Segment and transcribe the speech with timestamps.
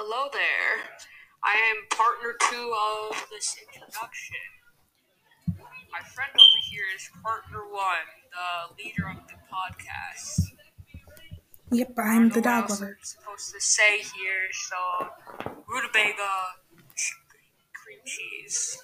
[0.00, 0.78] Hello there.
[1.42, 4.38] I am partner two of this introduction.
[5.90, 10.54] My friend over here is partner one, the leader of the podcast.
[11.72, 12.96] Yep, I am the dog lover.
[12.96, 15.08] I'm supposed to say here, so
[15.66, 16.62] rutabaga,
[17.74, 18.78] cream cheese.